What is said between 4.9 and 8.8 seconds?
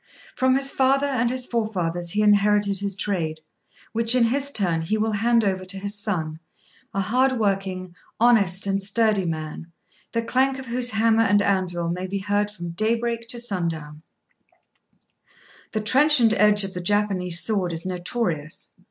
will hand over to his son a hard working, honest,